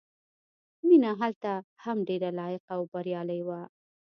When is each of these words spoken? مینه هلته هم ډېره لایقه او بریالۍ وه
مینه 0.87 1.11
هلته 1.19 1.51
هم 1.83 1.97
ډېره 2.09 2.29
لایقه 2.39 2.71
او 2.77 2.81
بریالۍ 2.93 3.41
وه 3.47 3.61